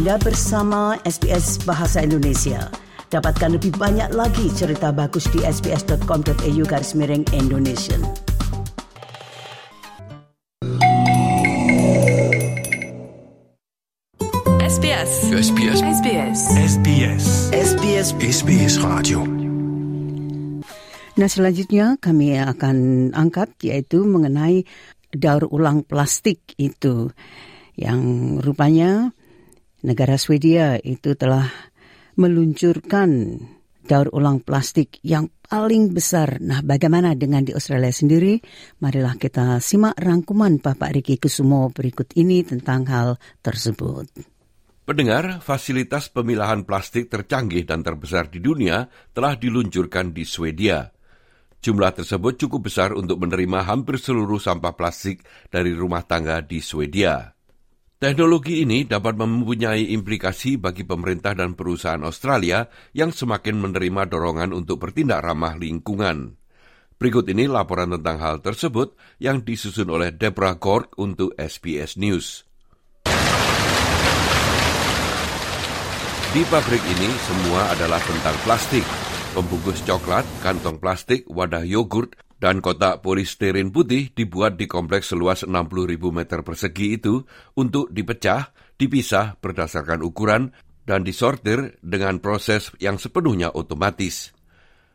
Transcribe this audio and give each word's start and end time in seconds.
Anda 0.00 0.16
bersama 0.16 0.96
SBS 1.04 1.60
Bahasa 1.68 2.00
Indonesia. 2.00 2.72
Dapatkan 3.12 3.60
lebih 3.60 3.76
banyak 3.76 4.16
lagi 4.16 4.48
cerita 4.48 4.96
bagus 4.96 5.28
di 5.28 5.44
sbs.com.au 5.44 6.62
garis 6.64 6.96
miring 6.96 7.20
Indonesia. 7.36 8.00
SBS. 14.64 15.12
SBS. 15.36 15.78
SBS. 15.84 16.40
SBS. 16.48 17.24
SBS 17.52 18.08
SBS 18.16 18.74
Radio. 18.80 19.20
Nah 21.12 21.28
selanjutnya 21.28 22.00
kami 22.00 22.40
akan 22.40 23.12
angkat 23.12 23.52
yaitu 23.60 24.08
mengenai 24.08 24.64
daur 25.12 25.44
ulang 25.52 25.84
plastik 25.84 26.56
itu 26.56 27.12
yang 27.76 28.00
rupanya 28.40 29.12
negara 29.84 30.16
Swedia 30.20 30.76
itu 30.80 31.16
telah 31.16 31.48
meluncurkan 32.16 33.40
daur 33.84 34.12
ulang 34.14 34.38
plastik 34.44 35.00
yang 35.02 35.32
paling 35.50 35.90
besar. 35.90 36.38
Nah, 36.38 36.62
bagaimana 36.62 37.18
dengan 37.18 37.42
di 37.42 37.50
Australia 37.50 37.90
sendiri? 37.90 38.38
Marilah 38.78 39.18
kita 39.18 39.58
simak 39.58 39.98
rangkuman 39.98 40.62
Bapak 40.62 40.94
Riki 40.94 41.18
Kusumo 41.18 41.74
berikut 41.74 42.14
ini 42.14 42.46
tentang 42.46 42.86
hal 42.86 43.18
tersebut. 43.42 44.06
Pendengar, 44.86 45.42
fasilitas 45.42 46.10
pemilahan 46.10 46.62
plastik 46.66 47.10
tercanggih 47.10 47.66
dan 47.66 47.82
terbesar 47.82 48.30
di 48.30 48.42
dunia 48.42 48.86
telah 49.14 49.34
diluncurkan 49.38 50.10
di 50.10 50.26
Swedia. 50.26 50.90
Jumlah 51.60 51.92
tersebut 51.92 52.40
cukup 52.40 52.72
besar 52.72 52.96
untuk 52.96 53.20
menerima 53.20 53.68
hampir 53.68 54.00
seluruh 54.00 54.40
sampah 54.40 54.74
plastik 54.74 55.22
dari 55.52 55.76
rumah 55.76 56.02
tangga 56.06 56.40
di 56.40 56.58
Swedia. 56.58 57.36
Teknologi 58.00 58.64
ini 58.64 58.88
dapat 58.88 59.12
mempunyai 59.12 59.92
implikasi 59.92 60.56
bagi 60.56 60.88
pemerintah 60.88 61.36
dan 61.36 61.52
perusahaan 61.52 62.00
Australia 62.00 62.64
yang 62.96 63.12
semakin 63.12 63.60
menerima 63.60 64.08
dorongan 64.08 64.56
untuk 64.56 64.80
bertindak 64.80 65.20
ramah 65.20 65.60
lingkungan. 65.60 66.32
Berikut 66.96 67.28
ini 67.28 67.44
laporan 67.44 67.92
tentang 67.92 68.16
hal 68.24 68.40
tersebut 68.40 68.96
yang 69.20 69.44
disusun 69.44 69.92
oleh 69.92 70.16
Deborah 70.16 70.56
Gork 70.56 70.96
untuk 70.96 71.36
SBS 71.36 72.00
News. 72.00 72.48
Di 76.32 76.42
pabrik 76.48 76.80
ini 76.80 77.08
semua 77.28 77.68
adalah 77.68 78.00
tentang 78.00 78.36
plastik. 78.48 78.86
Pembungkus 79.36 79.84
coklat, 79.84 80.24
kantong 80.40 80.80
plastik, 80.80 81.28
wadah 81.28 81.68
yogurt, 81.68 82.16
dan 82.40 82.64
kotak 82.64 83.04
polistirin 83.04 83.68
putih 83.68 84.10
dibuat 84.16 84.56
di 84.56 84.64
kompleks 84.64 85.12
seluas 85.12 85.44
60.000 85.44 86.00
meter 86.08 86.40
persegi 86.40 86.96
itu 86.96 87.20
untuk 87.60 87.92
dipecah, 87.92 88.50
dipisah 88.80 89.36
berdasarkan 89.38 90.00
ukuran, 90.00 90.50
dan 90.88 91.04
disortir 91.04 91.76
dengan 91.84 92.18
proses 92.18 92.72
yang 92.80 92.96
sepenuhnya 92.96 93.52
otomatis. 93.52 94.32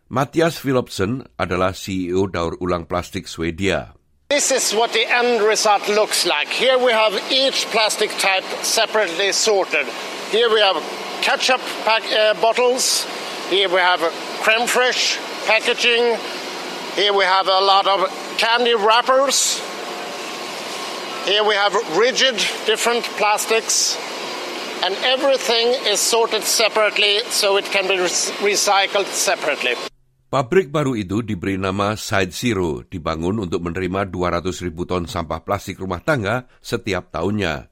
Matthias 0.09 0.57
Philipsen 0.57 1.23
adalah 1.37 1.71
CEO 1.71 2.27
daur 2.27 2.57
ulang 2.59 2.89
plastik 2.89 3.29
Swedia. 3.29 3.93
This 4.29 4.49
is 4.49 4.73
what 4.73 4.89
the 4.89 5.05
end 5.05 5.45
result 5.45 5.85
looks 5.85 6.25
like. 6.25 6.49
Here 6.49 6.81
we 6.81 6.89
have 6.89 7.13
each 7.29 7.69
plastic 7.69 8.09
type 8.17 8.45
separately 8.65 9.29
sorted. 9.29 9.85
Here 10.33 10.49
we 10.49 10.61
have 10.65 10.81
ketchup 11.21 11.61
pack, 11.85 12.01
uh, 12.09 12.33
bottles. 12.41 13.05
Here 13.53 13.69
we 13.69 13.77
have 13.77 14.01
creme 14.41 14.65
fraiche 14.65 15.21
packaging. 15.45 16.17
Here 16.95 17.11
we 17.11 17.27
have 17.27 17.51
a 17.51 17.59
lot 17.59 17.91
of 17.91 18.07
candy 18.39 18.71
wrappers. 18.71 19.59
Here 21.27 21.43
we 21.43 21.51
have 21.51 21.75
rigid 21.91 22.39
different 22.63 23.03
plastics. 23.19 23.99
And 24.79 24.95
everything 25.03 25.75
is 25.91 25.99
sorted 25.99 26.47
separately 26.47 27.19
so 27.27 27.59
it 27.59 27.67
can 27.67 27.91
be 27.91 27.99
re- 27.99 28.31
recycled 28.47 29.11
separately. 29.11 29.75
Pabrik 30.31 30.71
baru 30.71 30.95
itu 30.95 31.19
diberi 31.19 31.59
nama 31.59 31.99
Side 31.99 32.31
Zero, 32.31 32.87
dibangun 32.87 33.43
untuk 33.43 33.59
menerima 33.67 34.07
200 34.07 34.55
ribu 34.63 34.87
ton 34.87 35.03
sampah 35.03 35.43
plastik 35.43 35.83
rumah 35.83 35.99
tangga 35.99 36.47
setiap 36.63 37.11
tahunnya. 37.11 37.67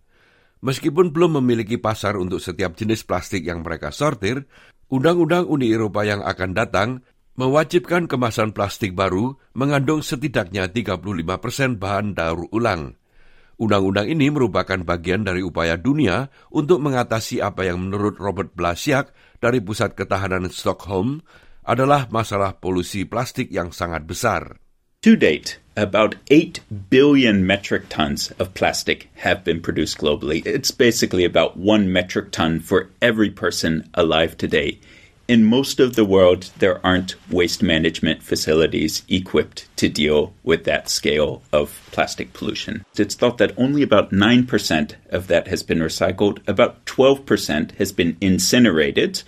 Meskipun 0.60 1.16
belum 1.16 1.40
memiliki 1.40 1.80
pasar 1.80 2.20
untuk 2.20 2.44
setiap 2.44 2.76
jenis 2.76 3.08
plastik 3.08 3.48
yang 3.48 3.64
mereka 3.64 3.96
sortir, 3.96 4.44
Undang-Undang 4.92 5.48
Uni 5.48 5.72
Eropa 5.72 6.04
yang 6.04 6.20
akan 6.28 6.52
datang 6.52 7.08
mewajibkan 7.34 8.06
kemasan 8.06 8.54
plastik 8.54 8.94
baru 8.94 9.38
mengandung 9.58 10.06
setidaknya 10.06 10.70
35% 10.70 11.82
bahan 11.82 12.14
daur 12.14 12.46
ulang. 12.54 12.98
Undang-undang 13.58 14.10
ini 14.10 14.34
merupakan 14.34 14.82
bagian 14.82 15.24
dari 15.24 15.46
upaya 15.46 15.78
dunia 15.78 16.34
untuk 16.50 16.82
mengatasi 16.82 17.40
apa 17.40 17.70
yang 17.70 17.86
menurut 17.86 18.18
Robert 18.18 18.52
Blasiak 18.58 19.14
dari 19.38 19.62
Pusat 19.62 19.94
Ketahanan 19.94 20.50
Stockholm 20.50 21.22
adalah 21.64 22.10
masalah 22.10 22.58
polusi 22.58 23.06
plastik 23.08 23.54
yang 23.54 23.72
sangat 23.72 24.04
besar. 24.04 24.58
To 25.04 25.20
date, 25.20 25.60
about 25.76 26.16
8 26.32 26.64
billion 26.90 27.44
metric 27.44 27.92
tons 27.92 28.32
of 28.40 28.56
plastic 28.56 29.12
have 29.20 29.44
been 29.44 29.60
produced 29.60 30.00
globally. 30.00 30.44
It's 30.48 30.72
basically 30.72 31.28
about 31.28 31.60
one 31.60 31.92
metric 31.92 32.32
ton 32.32 32.60
for 32.64 32.88
every 33.04 33.30
person 33.30 33.88
alive 33.94 34.40
today. 34.40 34.80
In 35.26 35.46
most 35.46 35.80
of 35.80 35.96
the 35.96 36.04
world, 36.04 36.50
there 36.60 36.86
aren't 36.86 37.16
waste 37.32 37.64
management 37.64 38.22
facilities 38.22 39.04
equipped 39.08 39.68
to 39.78 39.88
deal 39.88 40.34
with 40.44 40.66
that 40.66 40.90
scale 40.90 41.42
of 41.54 41.82
plastic 41.94 42.34
pollution. 42.34 42.84
It's 42.98 43.16
thought 43.16 43.38
that 43.38 43.58
only 43.58 43.84
about 43.84 44.12
9% 44.12 44.96
of 45.12 45.28
that 45.28 45.48
has 45.48 45.64
been 45.64 45.80
recycled, 45.80 46.46
about 46.46 46.86
12% 46.86 47.72
has 47.76 47.94
been 47.94 48.18
incinerated, 48.20 49.24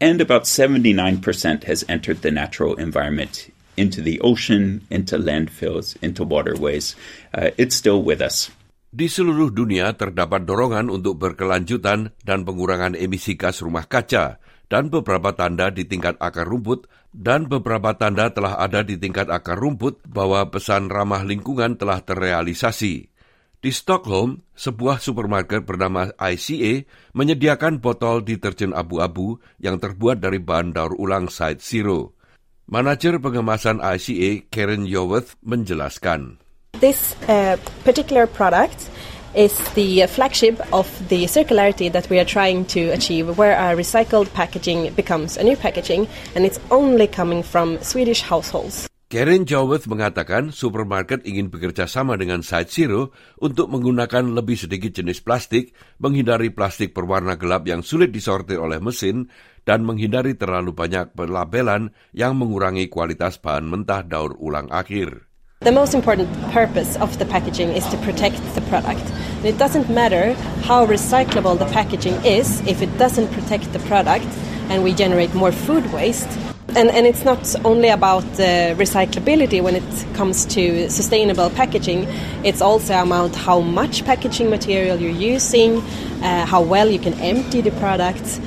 and 0.00 0.20
about 0.20 0.44
79% 0.44 1.62
has 1.62 1.84
entered 1.88 2.22
the 2.22 2.32
natural 2.32 2.74
environment 2.74 3.52
into 3.76 4.02
the 4.02 4.20
ocean, 4.22 4.84
into 4.90 5.16
landfills, 5.16 5.96
into 6.02 6.24
waterways. 6.24 6.96
Uh, 7.32 7.50
it's 7.56 7.76
still 7.76 8.02
with 8.02 8.20
us. 8.20 8.50
Di 8.96 9.12
seluruh 9.12 9.52
dunia 9.52 9.92
terdapat 9.92 10.48
dorongan 10.48 10.88
untuk 10.88 11.20
berkelanjutan 11.20 12.16
dan 12.24 12.48
pengurangan 12.48 12.96
emisi 12.96 13.36
gas 13.36 13.60
rumah 13.60 13.84
kaca, 13.84 14.40
dan 14.72 14.88
beberapa 14.88 15.36
tanda 15.36 15.68
di 15.68 15.84
tingkat 15.84 16.16
akar 16.16 16.48
rumput 16.48 16.88
dan 17.12 17.44
beberapa 17.44 17.92
tanda 17.92 18.32
telah 18.32 18.56
ada 18.56 18.80
di 18.80 18.96
tingkat 18.96 19.28
akar 19.28 19.60
rumput 19.60 20.00
bahwa 20.08 20.48
pesan 20.48 20.88
ramah 20.88 21.28
lingkungan 21.28 21.76
telah 21.76 22.00
terrealisasi. 22.00 23.12
Di 23.60 23.68
Stockholm, 23.68 24.40
sebuah 24.56 24.96
supermarket 25.04 25.68
bernama 25.68 26.08
ICA 26.16 26.88
menyediakan 27.12 27.84
botol 27.84 28.24
deterjen 28.24 28.72
abu-abu 28.72 29.36
yang 29.60 29.76
terbuat 29.76 30.24
dari 30.24 30.40
bahan 30.40 30.72
daur 30.72 30.96
ulang 30.96 31.28
Side 31.28 31.60
Zero. 31.60 32.16
Manajer 32.64 33.20
pengemasan 33.20 33.84
ICA, 33.84 34.48
Karen 34.48 34.88
Yoworth, 34.88 35.36
menjelaskan. 35.44 36.45
This 36.80 37.16
uh, 37.24 37.56
particular 37.88 38.28
product 38.28 38.92
is 39.32 39.56
the 39.72 40.04
flagship 40.12 40.60
of 40.72 40.84
the 41.08 41.24
circularity 41.24 41.88
that 41.92 42.08
we 42.12 42.20
are 42.20 42.28
trying 42.28 42.68
to 42.76 42.92
achieve, 42.92 43.36
where 43.40 43.56
our 43.56 43.72
recycled 43.72 44.28
packaging 44.36 44.92
becomes 44.92 45.40
a 45.40 45.44
new 45.44 45.56
packaging, 45.56 46.04
and 46.36 46.44
it's 46.44 46.60
only 46.68 47.08
coming 47.08 47.40
from 47.40 47.80
Swedish 47.80 48.20
households. 48.20 48.88
Karen 49.06 49.46
Joworth 49.46 49.86
mengatakan 49.86 50.50
supermarket 50.50 51.24
ingin 51.24 51.48
bekerja 51.48 51.86
sama 51.88 52.18
dengan 52.20 52.42
Side 52.44 52.68
Zero 52.68 53.14
untuk 53.40 53.72
menggunakan 53.72 54.34
lebih 54.34 54.58
sedikit 54.58 54.98
jenis 54.98 55.22
plastik, 55.22 55.72
menghindari 56.02 56.52
plastik 56.52 56.92
berwarna 56.92 57.38
gelap 57.38 57.64
yang 57.64 57.80
sulit 57.86 58.12
disortir 58.12 58.60
oleh 58.60 58.82
mesin, 58.82 59.30
dan 59.64 59.86
menghindari 59.86 60.36
terlalu 60.36 60.76
banyak 60.76 61.14
pelabelan 61.16 61.94
yang 62.12 62.36
mengurangi 62.36 62.90
kualitas 62.92 63.40
bahan 63.40 63.64
mentah 63.64 64.02
daur 64.04 64.36
ulang 64.42 64.68
akhir. 64.68 65.25
The 65.60 65.72
most 65.72 65.94
important 65.94 66.28
purpose 66.52 66.96
of 66.96 67.18
the 67.18 67.24
packaging 67.24 67.70
is 67.70 67.86
to 67.88 67.96
protect 68.04 68.36
the 68.54 68.60
product. 68.68 69.00
And 69.40 69.46
it 69.46 69.56
doesn't 69.56 69.88
matter 69.88 70.34
how 70.68 70.84
recyclable 70.84 71.58
the 71.58 71.64
packaging 71.72 72.12
is 72.26 72.60
if 72.68 72.82
it 72.82 72.92
doesn't 72.98 73.32
protect 73.32 73.72
the 73.72 73.78
product 73.88 74.28
and 74.68 74.84
we 74.84 74.92
generate 74.92 75.32
more 75.34 75.52
food 75.52 75.90
waste. 75.94 76.28
And, 76.76 76.90
and 76.92 77.06
it's 77.06 77.24
not 77.24 77.40
only 77.64 77.88
about 77.88 78.28
uh, 78.36 78.76
recyclability 78.76 79.62
when 79.62 79.76
it 79.76 79.88
comes 80.12 80.44
to 80.52 80.90
sustainable 80.90 81.48
packaging, 81.48 82.04
it's 82.44 82.60
also 82.60 82.92
about 83.00 83.34
how 83.34 83.60
much 83.60 84.04
packaging 84.04 84.50
material 84.50 85.00
you're 85.00 85.08
using, 85.08 85.80
uh, 86.20 86.44
how 86.44 86.60
well 86.60 86.90
you 86.90 86.98
can 86.98 87.14
empty 87.14 87.62
the 87.62 87.72
products. 87.80 88.38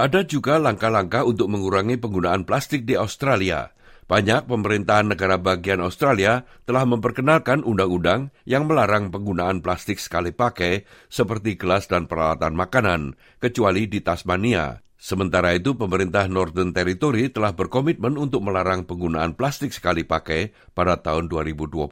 Ada 0.00 0.24
juga 0.24 0.56
langkah-langkah 0.56 1.28
untuk 1.28 1.52
mengurangi 1.52 2.00
penggunaan 2.00 2.48
plastik 2.48 2.88
di 2.88 2.96
Australia. 2.96 3.68
Banyak 4.08 4.48
pemerintahan 4.48 5.12
negara 5.12 5.36
bagian 5.36 5.84
Australia 5.84 6.48
telah 6.64 6.88
memperkenalkan 6.88 7.60
undang-undang 7.60 8.32
yang 8.48 8.64
melarang 8.64 9.12
penggunaan 9.12 9.60
plastik 9.60 10.00
sekali 10.00 10.32
pakai 10.32 10.88
seperti 11.12 11.60
gelas 11.60 11.92
dan 11.92 12.08
peralatan 12.08 12.56
makanan, 12.56 13.20
kecuali 13.36 13.84
di 13.84 14.00
Tasmania. 14.00 14.80
Sementara 14.96 15.52
itu, 15.52 15.76
pemerintah 15.76 16.24
Northern 16.24 16.72
Territory 16.72 17.28
telah 17.28 17.52
berkomitmen 17.52 18.16
untuk 18.16 18.42
melarang 18.42 18.88
penggunaan 18.88 19.36
plastik 19.36 19.76
sekali 19.76 20.08
pakai 20.08 20.56
pada 20.72 20.98
tahun 20.98 21.28
2025 21.28 21.86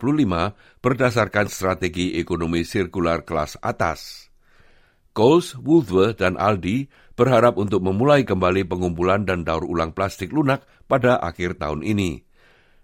berdasarkan 0.81 1.47
strategi 1.53 2.17
ekonomi 2.17 2.65
sirkular 2.65 3.29
kelas 3.29 3.61
atas. 3.61 4.33
Coles, 5.13 5.57
Woolworth, 5.57 6.21
dan 6.21 6.41
Aldi 6.41 6.89
berharap 7.17 7.57
untuk 7.57 7.83
memulai 7.83 8.23
kembali 8.23 8.69
pengumpulan 8.69 9.25
dan 9.25 9.43
daur 9.43 9.65
ulang 9.65 9.97
plastik 9.97 10.31
lunak 10.31 10.63
pada 10.87 11.17
akhir 11.19 11.59
tahun 11.59 11.83
ini. 11.83 12.23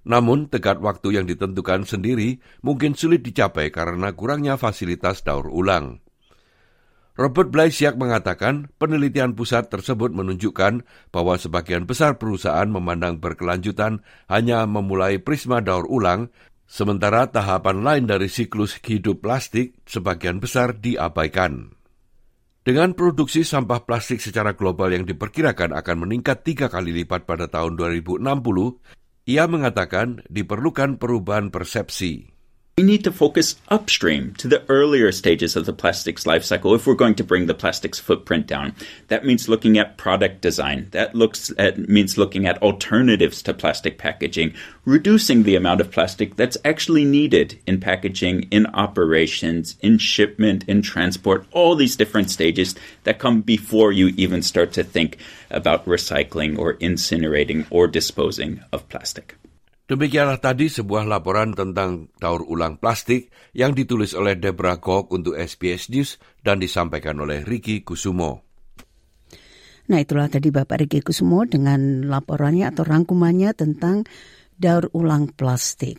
Namun, 0.02 0.50
tegat 0.50 0.82
waktu 0.82 1.14
yang 1.20 1.30
ditentukan 1.30 1.86
sendiri 1.86 2.42
mungkin 2.66 2.98
sulit 2.98 3.22
dicapai 3.22 3.70
karena 3.70 4.10
kurangnya 4.10 4.58
fasilitas 4.58 5.22
daur 5.22 5.46
ulang. 5.46 6.02
Robert 7.12 7.52
Blysiak 7.52 8.00
mengatakan 8.00 8.72
penelitian 8.80 9.36
pusat 9.36 9.68
tersebut 9.68 10.16
menunjukkan 10.16 10.88
bahwa 11.12 11.36
sebagian 11.36 11.84
besar 11.84 12.16
perusahaan 12.16 12.64
memandang 12.64 13.20
berkelanjutan 13.20 14.00
hanya 14.32 14.64
memulai 14.64 15.20
prisma 15.20 15.60
daur 15.60 15.84
ulang, 15.92 16.32
sementara 16.64 17.28
tahapan 17.28 17.84
lain 17.84 18.04
dari 18.08 18.32
siklus 18.32 18.80
hidup 18.80 19.20
plastik 19.20 19.76
sebagian 19.84 20.40
besar 20.40 20.80
diabaikan. 20.80 21.76
Dengan 22.62 22.94
produksi 22.94 23.42
sampah 23.42 23.82
plastik 23.82 24.22
secara 24.22 24.54
global 24.54 24.94
yang 24.94 25.02
diperkirakan 25.02 25.74
akan 25.74 26.06
meningkat 26.06 26.46
tiga 26.46 26.70
kali 26.70 26.94
lipat 26.94 27.26
pada 27.26 27.50
tahun 27.50 27.74
2060, 27.74 28.22
ia 29.26 29.50
mengatakan 29.50 30.22
diperlukan 30.30 31.02
perubahan 31.02 31.50
persepsi. 31.50 32.30
We 32.78 32.84
need 32.84 33.04
to 33.04 33.12
focus 33.12 33.56
upstream 33.68 34.32
to 34.36 34.48
the 34.48 34.64
earlier 34.66 35.12
stages 35.12 35.56
of 35.56 35.66
the 35.66 35.74
plastic's 35.74 36.26
life 36.26 36.42
cycle 36.42 36.74
if 36.74 36.86
we're 36.86 36.94
going 36.94 37.16
to 37.16 37.22
bring 37.22 37.44
the 37.44 37.52
plastic's 37.52 38.00
footprint 38.00 38.46
down. 38.46 38.74
That 39.08 39.26
means 39.26 39.46
looking 39.46 39.76
at 39.76 39.98
product 39.98 40.40
design. 40.40 40.88
That 40.92 41.14
looks 41.14 41.52
at 41.58 41.76
means 41.90 42.16
looking 42.16 42.46
at 42.46 42.62
alternatives 42.62 43.42
to 43.42 43.52
plastic 43.52 43.98
packaging, 43.98 44.54
reducing 44.86 45.42
the 45.42 45.54
amount 45.54 45.82
of 45.82 45.90
plastic 45.90 46.36
that's 46.36 46.56
actually 46.64 47.04
needed 47.04 47.60
in 47.66 47.78
packaging, 47.78 48.48
in 48.50 48.64
operations, 48.68 49.76
in 49.82 49.98
shipment, 49.98 50.64
in 50.66 50.80
transport, 50.80 51.44
all 51.50 51.76
these 51.76 51.96
different 51.96 52.30
stages 52.30 52.74
that 53.04 53.18
come 53.18 53.42
before 53.42 53.92
you 53.92 54.14
even 54.16 54.40
start 54.40 54.72
to 54.72 54.82
think 54.82 55.18
about 55.50 55.84
recycling 55.84 56.58
or 56.58 56.72
incinerating 56.76 57.66
or 57.68 57.86
disposing 57.86 58.62
of 58.72 58.88
plastic. 58.88 59.36
Demikianlah 59.82 60.38
tadi 60.38 60.70
sebuah 60.70 61.04
laporan 61.10 61.58
tentang 61.58 62.08
daur 62.16 62.46
ulang 62.46 62.78
plastik 62.78 63.34
yang 63.50 63.74
ditulis 63.74 64.14
oleh 64.14 64.38
Debra 64.38 64.78
Gok 64.78 65.10
untuk 65.10 65.34
SBS 65.34 65.90
News 65.90 66.10
dan 66.40 66.62
disampaikan 66.62 67.18
oleh 67.18 67.42
Ricky 67.42 67.82
Kusumo. 67.82 68.46
Nah 69.90 69.98
itulah 69.98 70.30
tadi 70.30 70.54
Bapak 70.54 70.86
Ricky 70.86 71.02
Kusumo 71.02 71.42
dengan 71.44 72.06
laporannya 72.06 72.70
atau 72.70 72.86
rangkumannya 72.86 73.50
tentang 73.58 74.06
daur 74.54 74.86
ulang 74.94 75.34
plastik. 75.34 75.98